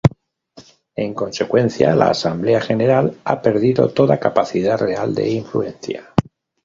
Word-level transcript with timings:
En 0.95 1.13
consecuencia, 1.13 1.93
la 1.93 2.09
Asamblea 2.09 2.59
General 2.59 3.15
ha 3.23 3.39
perdido 3.43 3.89
toda 3.89 4.19
capacidad 4.19 4.79
real 4.81 5.13
de 5.13 5.29
influencia. 5.29 6.11